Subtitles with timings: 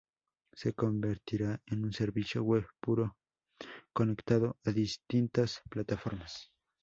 [0.53, 3.17] Se convertirá en un servicio web puro
[3.93, 6.51] conectado a distintas plataformas.